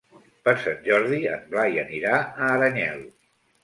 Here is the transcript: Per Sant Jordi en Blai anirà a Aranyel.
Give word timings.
Per 0.47 0.53
Sant 0.63 0.81
Jordi 0.87 1.21
en 1.35 1.45
Blai 1.53 1.79
anirà 1.85 2.19
a 2.25 2.53
Aranyel. 2.59 3.11